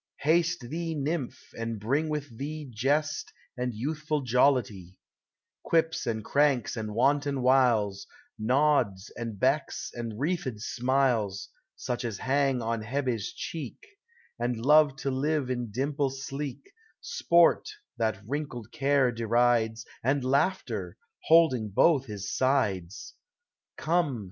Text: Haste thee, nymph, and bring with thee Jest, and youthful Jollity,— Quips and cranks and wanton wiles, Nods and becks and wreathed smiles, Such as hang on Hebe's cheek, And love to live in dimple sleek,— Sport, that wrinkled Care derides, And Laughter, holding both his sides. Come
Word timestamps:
Haste 0.21 0.61
thee, 0.69 0.95
nymph, 0.95 1.51
and 1.53 1.79
bring 1.79 2.09
with 2.09 2.35
thee 2.35 2.67
Jest, 2.73 3.31
and 3.55 3.71
youthful 3.71 4.21
Jollity,— 4.21 4.97
Quips 5.63 6.07
and 6.07 6.25
cranks 6.25 6.75
and 6.75 6.95
wanton 6.95 7.43
wiles, 7.43 8.07
Nods 8.39 9.11
and 9.15 9.39
becks 9.39 9.91
and 9.93 10.19
wreathed 10.19 10.59
smiles, 10.59 11.49
Such 11.75 12.03
as 12.03 12.17
hang 12.17 12.63
on 12.63 12.81
Hebe's 12.81 13.31
cheek, 13.31 13.77
And 14.39 14.65
love 14.65 14.95
to 15.01 15.11
live 15.11 15.51
in 15.51 15.69
dimple 15.69 16.09
sleek,— 16.09 16.73
Sport, 17.01 17.69
that 17.97 18.19
wrinkled 18.25 18.71
Care 18.71 19.11
derides, 19.11 19.85
And 20.03 20.23
Laughter, 20.23 20.97
holding 21.25 21.69
both 21.69 22.07
his 22.07 22.35
sides. 22.35 23.13
Come 23.77 24.19